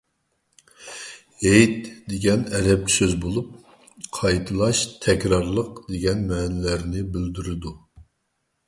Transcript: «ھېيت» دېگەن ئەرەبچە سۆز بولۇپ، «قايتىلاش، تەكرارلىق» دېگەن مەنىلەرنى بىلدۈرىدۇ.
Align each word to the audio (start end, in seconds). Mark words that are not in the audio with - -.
«ھېيت» 1.43 1.83
دېگەن 2.13 2.47
ئەرەبچە 2.53 2.93
سۆز 3.01 3.13
بولۇپ، 3.27 3.53
«قايتىلاش، 4.21 4.83
تەكرارلىق» 5.07 5.87
دېگەن 5.95 6.27
مەنىلەرنى 6.35 7.07
بىلدۈرىدۇ. 7.15 7.79